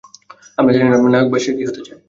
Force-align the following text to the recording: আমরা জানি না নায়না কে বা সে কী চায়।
আমরা 0.57 0.71
জানি 0.73 0.85
না 0.85 0.97
নায়না 1.03 1.19
কে 1.19 1.29
বা 1.31 1.37
সে 1.43 1.51
কী 1.55 1.63
চায়। 1.77 1.97